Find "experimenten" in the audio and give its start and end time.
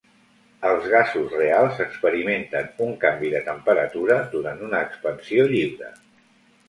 1.85-2.71